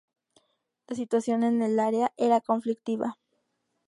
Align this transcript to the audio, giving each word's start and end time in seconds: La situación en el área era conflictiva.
La 0.87 0.95
situación 0.95 1.43
en 1.43 1.61
el 1.61 1.79
área 1.79 2.11
era 2.17 2.41
conflictiva. 2.41 3.19